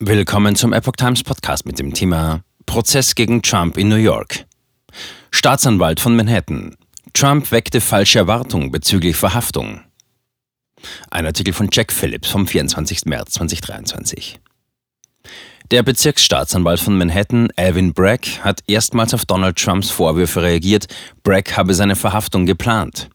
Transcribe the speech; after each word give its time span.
Willkommen 0.00 0.56
zum 0.56 0.72
Epoch 0.72 0.96
Times 0.96 1.22
Podcast 1.22 1.66
mit 1.66 1.78
dem 1.78 1.94
Thema 1.94 2.42
Prozess 2.66 3.14
gegen 3.14 3.42
Trump 3.42 3.78
in 3.78 3.88
New 3.88 3.94
York. 3.94 4.44
Staatsanwalt 5.30 6.00
von 6.00 6.16
Manhattan. 6.16 6.76
Trump 7.12 7.52
weckte 7.52 7.80
falsche 7.80 8.18
Erwartungen 8.18 8.72
bezüglich 8.72 9.14
Verhaftung. 9.14 9.82
Ein 11.12 11.26
Artikel 11.26 11.54
von 11.54 11.68
Jack 11.70 11.92
Phillips 11.92 12.28
vom 12.28 12.44
24. 12.44 13.04
März 13.04 13.34
2023. 13.34 14.40
Der 15.70 15.84
Bezirksstaatsanwalt 15.84 16.80
von 16.80 16.98
Manhattan, 16.98 17.50
Alvin 17.54 17.94
Bragg, 17.94 18.40
hat 18.42 18.64
erstmals 18.66 19.14
auf 19.14 19.26
Donald 19.26 19.56
Trumps 19.56 19.90
Vorwürfe 19.90 20.42
reagiert, 20.42 20.88
Bragg 21.22 21.56
habe 21.56 21.72
seine 21.72 21.94
Verhaftung 21.94 22.46
geplant. 22.46 23.10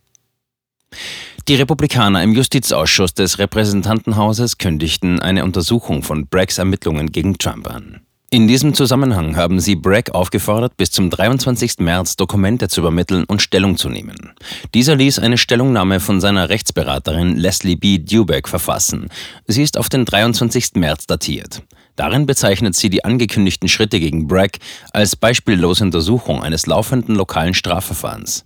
Die 1.48 1.56
Republikaner 1.56 2.24
im 2.24 2.34
Justizausschuss 2.34 3.14
des 3.14 3.40
Repräsentantenhauses 3.40 4.58
kündigten 4.58 5.20
eine 5.20 5.44
Untersuchung 5.44 6.04
von 6.04 6.28
Braggs 6.28 6.58
Ermittlungen 6.58 7.12
gegen 7.12 7.38
Trump 7.38 7.70
an. 7.70 8.02
In 8.32 8.48
diesem 8.48 8.76
Zusammenhang 8.76 9.36
haben 9.36 9.60
sie 9.60 9.76
Bragg 9.76 10.12
aufgefordert, 10.14 10.78
bis 10.78 10.92
zum 10.92 11.10
23. 11.10 11.80
März 11.80 12.16
Dokumente 12.16 12.68
zu 12.68 12.82
übermitteln 12.82 13.24
und 13.24 13.42
Stellung 13.42 13.76
zu 13.76 13.90
nehmen. 13.90 14.34
Dieser 14.76 14.96
ließ 14.96 15.18
eine 15.18 15.40
Stellungnahme 15.40 16.00
von 16.00 16.22
seiner 16.22 16.50
Rechtsberaterin 16.50 17.38
Leslie 17.38 17.76
B. 17.76 17.98
Dubeck 17.98 18.48
verfassen. 18.48 19.10
Sie 19.48 19.64
ist 19.64 19.80
auf 19.80 19.90
den 19.90 20.06
23. 20.06 20.74
März 20.76 21.08
datiert. 21.08 21.64
Darin 22.00 22.26
bezeichnet 22.26 22.78
sie 22.78 22.90
die 22.90 23.04
angekündigten 23.04 23.68
Schritte 23.68 24.00
gegen 24.00 24.26
Bragg 24.26 24.58
als 24.94 25.18
beispiellose 25.18 25.84
Untersuchung 25.84 26.42
eines 26.42 26.66
laufenden 26.66 27.14
lokalen 27.14 27.54
Strafverfahrens. 27.54 28.46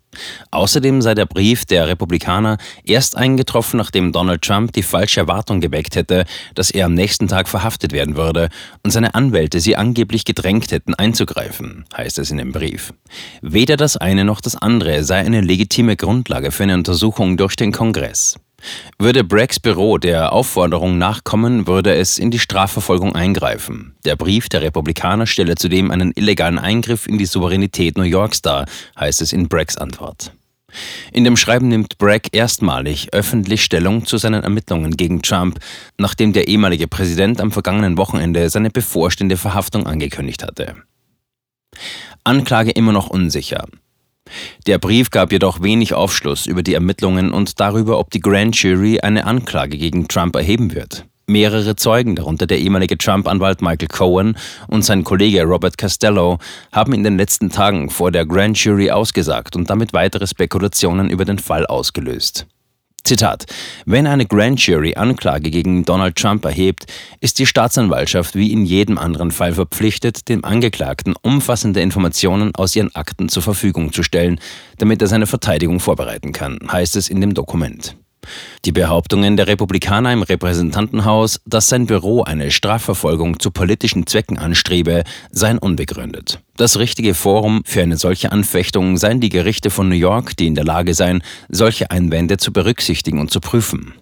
Außerdem 0.50 1.04
sei 1.04 1.14
der 1.14 1.28
Brief 1.28 1.64
der 1.66 1.88
Republikaner 1.88 2.58
erst 2.84 3.16
eingetroffen, 3.16 3.78
nachdem 3.78 4.12
Donald 4.12 4.42
Trump 4.42 4.74
die 4.74 4.82
falsche 4.82 5.20
Erwartung 5.20 5.62
geweckt 5.62 5.96
hätte, 5.96 6.26
dass 6.56 6.72
er 6.72 6.88
am 6.88 6.96
nächsten 6.96 7.28
Tag 7.28 7.48
verhaftet 7.48 7.92
werden 7.92 8.16
würde 8.16 8.50
und 8.82 8.90
seine 8.90 9.14
Anwälte 9.14 9.60
sie 9.60 9.76
angeblich 9.76 10.26
gedrängt 10.26 10.72
hätten 10.72 10.96
einzugreifen, 10.96 11.86
heißt 11.96 12.18
es 12.18 12.32
in 12.32 12.40
dem 12.40 12.54
Brief. 12.54 12.92
Weder 13.44 13.78
das 13.78 13.98
eine 13.98 14.26
noch 14.26 14.42
das 14.42 14.56
andere 14.56 15.04
sei 15.04 15.20
eine 15.20 15.42
legitime 15.42 15.96
Grundlage 15.96 16.50
für 16.50 16.64
eine 16.64 16.74
Untersuchung 16.74 17.38
durch 17.38 17.56
den 17.56 17.72
Kongress. 17.72 18.40
Würde 18.98 19.24
Braggs 19.24 19.60
Büro 19.60 19.98
der 19.98 20.34
Aufforderung 20.34 20.98
nachkommen, 20.98 21.68
würde 21.68 21.96
es 21.96 22.18
in 22.18 22.32
die 22.32 22.40
Strafverfolgung 22.40 23.16
eingreifen. 23.16 23.96
Der 24.06 24.16
Brief 24.16 24.50
der 24.50 24.62
Republikaner 24.62 25.28
stelle 25.28 25.56
zudem 25.56 25.92
einen 25.92 26.12
illegalen 26.16 26.60
Eingriff 26.60 27.08
in 27.08 27.18
die 27.18 27.26
Souveränität 27.26 27.98
New 27.98 28.04
Yorks 28.04 28.42
dar, 28.42 28.66
heißt 29.00 29.22
es 29.22 29.34
in 29.34 29.48
Braggs 29.48 29.78
Antwort. 29.78 30.32
In 31.12 31.24
dem 31.24 31.38
Schreiben 31.38 31.68
nimmt 31.68 31.98
Bragg 31.98 32.30
erstmalig 32.32 33.14
öffentlich 33.14 33.64
Stellung 33.64 34.06
zu 34.06 34.18
seinen 34.18 34.44
Ermittlungen 34.44 34.98
gegen 34.98 35.22
Trump, 35.22 35.60
nachdem 35.98 36.34
der 36.34 36.48
ehemalige 36.48 36.88
Präsident 36.88 37.40
am 37.42 37.52
vergangenen 37.52 37.98
Wochenende 37.98 38.50
seine 38.50 38.70
bevorstehende 38.70 39.38
Verhaftung 39.38 39.86
angekündigt 39.86 40.44
hatte. 40.44 40.76
Anklage 42.24 42.72
immer 42.72 42.92
noch 42.92 43.10
unsicher. 43.10 43.66
Der 44.66 44.78
Brief 44.78 45.10
gab 45.10 45.34
jedoch 45.34 45.62
wenig 45.62 45.94
Aufschluss 45.94 46.46
über 46.46 46.64
die 46.64 46.74
Ermittlungen 46.74 47.32
und 47.32 47.60
darüber, 47.60 48.00
ob 48.00 48.12
die 48.12 48.22
Grand 48.22 48.56
Jury 48.56 49.02
eine 49.02 49.26
Anklage 49.26 49.78
gegen 49.78 50.08
Trump 50.08 50.36
erheben 50.36 50.74
wird. 50.74 51.06
Mehrere 51.26 51.76
Zeugen, 51.76 52.16
darunter 52.16 52.48
der 52.48 52.60
ehemalige 52.60 52.98
Trump-Anwalt 52.98 53.62
Michael 53.62 53.88
Cohen 53.88 54.38
und 54.68 54.84
sein 54.84 55.04
Kollege 55.04 55.44
Robert 55.44 55.78
Costello, 55.78 56.38
haben 56.72 56.94
in 56.94 57.04
den 57.04 57.18
letzten 57.18 57.50
Tagen 57.50 57.90
vor 57.90 58.12
der 58.12 58.26
Grand 58.26 58.58
Jury 58.58 58.92
ausgesagt 58.92 59.56
und 59.56 59.70
damit 59.70 59.94
weitere 59.94 60.28
Spekulationen 60.28 61.10
über 61.10 61.26
den 61.26 61.40
Fall 61.40 61.66
ausgelöst. 61.66 62.46
Zitat: 63.04 63.46
Wenn 63.86 64.08
eine 64.08 64.26
Grand 64.26 64.66
Jury 64.66 64.96
Anklage 64.96 65.52
gegen 65.52 65.84
Donald 65.84 66.16
Trump 66.16 66.46
erhebt, 66.46 66.86
ist 67.20 67.38
die 67.40 67.46
Staatsanwaltschaft 67.46 68.36
wie 68.36 68.52
in 68.52 68.66
jedem 68.66 68.98
anderen 68.98 69.32
Fall 69.32 69.54
verpflichtet, 69.54 70.30
dem 70.30 70.46
Angeklagten 70.46 71.16
umfassende 71.22 71.82
Informationen 71.82 72.56
aus 72.56 72.76
ihren 72.76 72.96
Akten 72.96 73.28
zur 73.28 73.44
Verfügung 73.44 73.92
zu 73.92 74.04
stellen, 74.04 74.40
damit 74.78 75.02
er 75.02 75.08
seine 75.08 75.28
Verteidigung 75.28 75.80
vorbereiten 75.80 76.32
kann, 76.32 76.60
heißt 76.72 76.96
es 76.96 77.10
in 77.10 77.20
dem 77.20 77.34
Dokument. 77.34 77.98
Die 78.66 78.72
Behauptungen 78.72 79.38
der 79.38 79.48
Republikaner 79.48 80.14
im 80.14 80.22
Repräsentantenhaus, 80.22 81.42
dass 81.46 81.70
sein 81.70 81.86
Büro 81.86 82.24
eine 82.24 82.52
Strafverfolgung 82.52 83.40
zu 83.40 83.52
politischen 83.52 84.08
Zwecken 84.08 84.38
anstrebe, 84.38 85.04
seien 85.32 85.58
unbegründet. 85.58 86.40
Das 86.56 86.78
richtige 86.78 87.14
Forum 87.14 87.64
für 87.66 87.82
eine 87.82 87.98
solche 87.98 88.32
Anfechtung 88.32 88.98
seien 88.98 89.20
die 89.20 89.30
Gerichte 89.30 89.70
von 89.70 89.90
New 89.90 89.96
York, 89.96 90.38
die 90.38 90.48
in 90.48 90.56
der 90.56 90.66
Lage 90.66 90.94
seien, 90.94 91.24
solche 91.50 91.92
Einwände 91.92 92.38
zu 92.38 92.54
berücksichtigen 92.54 93.20
und 93.20 93.32
zu 93.32 93.40
prüfen. 93.40 93.94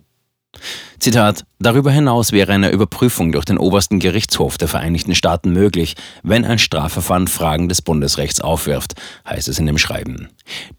Zitat, 0.99 1.45
darüber 1.59 1.89
hinaus 1.91 2.31
wäre 2.31 2.53
eine 2.53 2.69
Überprüfung 2.69 3.31
durch 3.31 3.45
den 3.45 3.57
obersten 3.57 3.99
Gerichtshof 3.99 4.59
der 4.59 4.67
Vereinigten 4.67 5.15
Staaten 5.15 5.51
möglich, 5.51 5.95
wenn 6.21 6.45
ein 6.45 6.59
Strafverfahren 6.59 7.27
Fragen 7.27 7.69
des 7.69 7.81
Bundesrechts 7.81 8.39
aufwirft, 8.39 8.93
heißt 9.27 9.47
es 9.47 9.57
in 9.57 9.65
dem 9.65 9.79
Schreiben. 9.79 10.29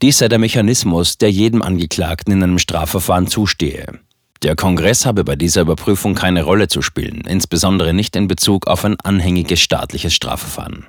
Dies 0.01 0.19
sei 0.19 0.29
der 0.29 0.39
Mechanismus, 0.39 1.17
der 1.17 1.29
jedem 1.29 1.61
Angeklagten 1.61 2.31
in 2.31 2.41
einem 2.41 2.59
Strafverfahren 2.59 3.27
zustehe. 3.27 3.99
Der 4.43 4.55
Kongress 4.55 5.05
habe 5.05 5.23
bei 5.23 5.35
dieser 5.35 5.61
Überprüfung 5.61 6.15
keine 6.15 6.43
Rolle 6.43 6.69
zu 6.69 6.81
spielen, 6.81 7.21
insbesondere 7.27 7.93
nicht 7.93 8.15
in 8.15 8.27
Bezug 8.27 8.67
auf 8.67 8.85
ein 8.85 8.99
anhängiges 9.01 9.59
staatliches 9.59 10.13
Strafverfahren. 10.13 10.87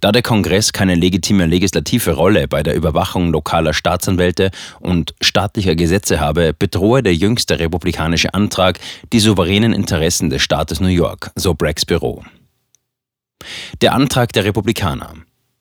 Da 0.00 0.12
der 0.12 0.22
Kongress 0.22 0.72
keine 0.72 0.94
legitime 0.94 1.46
legislative 1.46 2.12
Rolle 2.12 2.48
bei 2.48 2.62
der 2.62 2.74
Überwachung 2.74 3.32
lokaler 3.32 3.74
Staatsanwälte 3.74 4.50
und 4.80 5.14
staatlicher 5.20 5.74
Gesetze 5.74 6.20
habe, 6.20 6.54
bedrohe 6.58 7.02
der 7.02 7.14
jüngste 7.14 7.58
republikanische 7.58 8.34
Antrag 8.34 8.78
die 9.12 9.20
souveränen 9.20 9.72
Interessen 9.72 10.30
des 10.30 10.42
Staates 10.42 10.80
New 10.80 10.88
York, 10.88 11.30
so 11.34 11.54
Braggs 11.54 11.84
Büro. 11.84 12.24
Der 13.80 13.94
Antrag 13.94 14.32
der 14.32 14.44
Republikaner. 14.44 15.14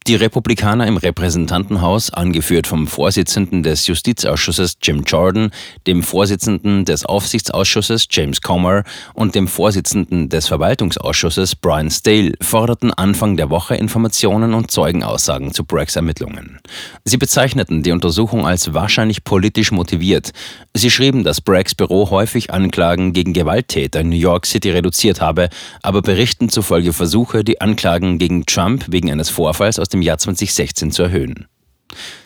Die 0.08 0.16
Republikaner 0.16 0.88
im 0.88 0.98
Repräsentantenhaus, 0.98 2.10
angeführt 2.10 2.66
vom 2.66 2.88
Vorsitzenden 2.88 3.62
des 3.64 3.86
Justizausschusses 3.86 4.78
Jim 4.82 5.04
Jordan, 5.04 5.52
dem 5.86 6.02
Vorsitzenden 6.02 6.86
des 6.86 7.06
Aufsichtsausschusses 7.06 8.08
James 8.10 8.42
Comer 8.42 8.86
und 9.14 9.36
dem 9.36 9.48
Vorsitzenden 9.48 10.30
des 10.30 10.48
Verwaltungsausschusses 10.48 11.56
Brian 11.56 11.92
Stale, 11.92 12.32
forderten 12.42 12.92
Anfang 12.92 13.38
der 13.38 13.52
Woche 13.52 13.76
Informationen 13.76 14.56
und 14.56 14.72
Zeugenaussagen 14.72 15.54
zu 15.54 15.64
Braggs 15.64 15.96
Ermittlungen. 15.96 16.60
Sie 17.04 17.18
bezeichneten 17.18 17.84
die 17.84 17.92
Untersuchung 17.92 18.48
als 18.48 18.74
wahrscheinlich 18.74 19.24
politisch 19.26 19.72
motiviert. 19.72 20.32
Sie 20.74 20.90
schrieben, 20.90 21.24
dass 21.24 21.42
Braggs 21.42 21.76
Büro 21.76 22.10
häufig 22.10 22.52
Anklagen 22.52 23.14
gegen 23.14 23.34
Gewalttäter 23.34 24.00
in 24.00 24.10
New 24.10 24.16
York 24.16 24.48
City 24.48 24.72
reduziert 24.72 25.22
habe, 25.22 25.50
aber 25.84 26.02
berichten 26.02 26.50
zufolge 26.50 26.94
Versuche, 26.94 27.44
die 27.44 27.62
Anklagen 27.62 28.18
gegen 28.18 28.48
Trump 28.48 28.86
wegen 28.88 29.12
eines 29.12 29.30
Vorfalls 29.30 29.78
aus 29.78 29.89
dem 29.90 30.00
dem 30.00 30.02
Jahr 30.02 30.18
2016 30.18 30.92
zu 30.92 31.04
erhöhen. 31.04 31.48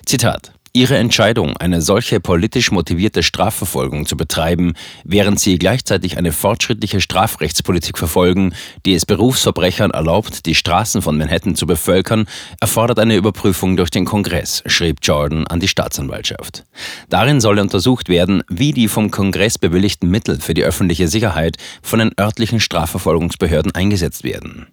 Zitat 0.06 0.54
Ihre 0.76 0.98
Entscheidung, 0.98 1.56
eine 1.58 1.84
solche 1.84 2.20
politisch 2.20 2.72
motivierte 2.72 3.22
Strafverfolgung 3.22 4.08
zu 4.08 4.18
betreiben, 4.18 4.74
während 5.04 5.40
Sie 5.40 5.60
gleichzeitig 5.60 6.18
eine 6.18 6.32
fortschrittliche 6.32 7.00
Strafrechtspolitik 7.00 8.00
verfolgen, 8.00 8.56
die 8.84 8.96
es 8.96 9.06
Berufsverbrechern 9.06 9.92
erlaubt, 9.92 10.48
die 10.48 10.56
Straßen 10.56 11.04
von 11.04 11.16
Manhattan 11.16 11.56
zu 11.56 11.68
bevölkern, 11.68 12.26
erfordert 12.60 12.98
eine 12.98 13.16
Überprüfung 13.16 13.78
durch 13.78 13.92
den 13.92 14.06
Kongress, 14.06 14.64
schrieb 14.66 14.98
Jordan 15.04 15.46
an 15.46 15.60
die 15.60 15.68
Staatsanwaltschaft. 15.68 16.64
Darin 17.08 17.40
solle 17.40 17.62
untersucht 17.62 18.10
werden, 18.10 18.42
wie 18.50 18.74
die 18.74 18.88
vom 18.88 19.12
Kongress 19.12 19.60
bewilligten 19.60 20.10
Mittel 20.10 20.42
für 20.42 20.56
die 20.56 20.64
öffentliche 20.64 21.08
Sicherheit 21.08 21.58
von 21.84 22.00
den 22.00 22.14
örtlichen 22.20 22.60
Strafverfolgungsbehörden 22.60 23.76
eingesetzt 23.76 24.24
werden. 24.24 24.66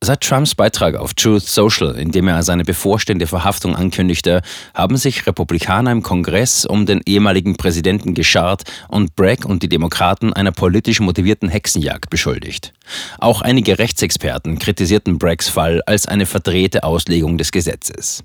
Seit 0.00 0.20
Trumps 0.20 0.54
Beitrag 0.54 0.94
auf 0.94 1.12
Truth 1.14 1.42
Social, 1.42 1.96
in 1.96 2.12
dem 2.12 2.28
er 2.28 2.44
seine 2.44 2.62
bevorstehende 2.62 3.26
Verhaftung 3.26 3.74
ankündigte, 3.74 4.42
haben 4.72 4.96
sich 4.96 5.26
Republikaner 5.26 5.90
im 5.90 6.02
Kongress 6.02 6.64
um 6.64 6.86
den 6.86 7.00
ehemaligen 7.04 7.56
Präsidenten 7.56 8.14
geschart 8.14 8.62
und 8.88 9.16
Bragg 9.16 9.44
und 9.44 9.64
die 9.64 9.68
Demokraten 9.68 10.32
einer 10.32 10.52
politisch 10.52 11.00
motivierten 11.00 11.48
Hexenjagd 11.48 12.10
beschuldigt. 12.10 12.72
Auch 13.18 13.42
einige 13.42 13.80
Rechtsexperten 13.80 14.60
kritisierten 14.60 15.18
Braggs 15.18 15.48
Fall 15.48 15.82
als 15.84 16.06
eine 16.06 16.26
verdrehte 16.26 16.84
Auslegung 16.84 17.36
des 17.36 17.50
Gesetzes. 17.50 18.22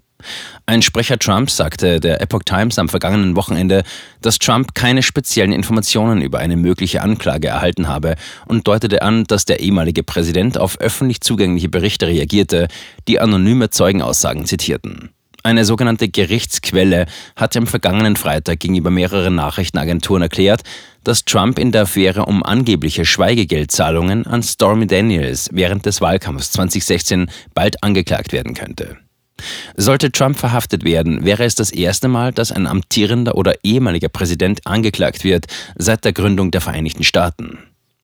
Ein 0.66 0.82
Sprecher 0.82 1.20
Trumps 1.20 1.58
sagte 1.58 2.00
der 2.00 2.22
Epoch 2.22 2.44
Times 2.46 2.80
am 2.80 2.90
vergangenen 2.90 3.36
Wochenende, 3.36 3.84
dass 4.22 4.40
Trump 4.40 4.76
keine 4.76 5.04
speziellen 5.04 5.52
Informationen 5.52 6.22
über 6.22 6.40
eine 6.40 6.58
mögliche 6.58 7.02
Anklage 7.02 7.50
erhalten 7.50 7.88
habe 7.88 8.16
und 8.46 8.68
deutete 8.68 9.02
an, 9.02 9.26
dass 9.26 9.46
der 9.46 9.60
ehemalige 9.60 10.04
Präsident 10.04 10.58
auf 10.58 10.80
öffentlich 10.80 11.22
zugängliche 11.22 11.70
Berichte 11.70 12.08
reagierte, 12.08 12.68
die 13.08 13.20
anonyme 13.20 13.70
Zeugenaussagen 13.70 14.46
zitierten. 14.46 15.10
Eine 15.46 15.66
sogenannte 15.66 16.08
Gerichtsquelle 16.08 17.06
hatte 17.36 17.60
am 17.60 17.68
vergangenen 17.68 18.16
Freitag 18.16 18.62
gegenüber 18.62 18.90
mehreren 18.90 19.36
Nachrichtenagenturen 19.36 20.22
erklärt, 20.22 20.62
dass 21.04 21.26
Trump 21.26 21.60
in 21.60 21.74
der 21.74 21.82
Affäre 21.82 22.26
um 22.26 22.44
angebliche 22.44 23.04
Schweigegeldzahlungen 23.04 24.26
an 24.26 24.42
Stormy 24.42 24.88
Daniels 24.88 25.50
während 25.52 25.86
des 25.86 26.00
Wahlkampfs 26.00 26.54
2016 26.54 27.30
bald 27.54 27.84
angeklagt 27.84 28.32
werden 28.32 28.54
könnte. 28.54 28.96
Sollte 29.76 30.12
Trump 30.12 30.38
verhaftet 30.38 30.84
werden, 30.84 31.26
wäre 31.26 31.44
es 31.44 31.56
das 31.56 31.72
erste 31.72 32.08
Mal, 32.08 32.32
dass 32.32 32.52
ein 32.52 32.68
amtierender 32.68 33.36
oder 33.36 33.56
ehemaliger 33.64 34.10
Präsident 34.10 34.66
angeklagt 34.66 35.24
wird 35.24 35.46
seit 35.76 36.06
der 36.06 36.14
Gründung 36.14 36.52
der 36.52 36.62
Vereinigten 36.62 37.04
Staaten. 37.04 37.60